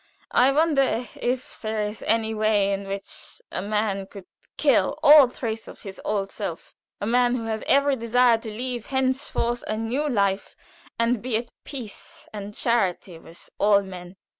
[0.31, 4.25] I wonder if there is any way in which a man could
[4.57, 8.87] kill all trace of his old self; a man who has every desire to lead
[8.87, 10.55] henceforth a new life,
[10.97, 14.15] and be at peace and charity with all men.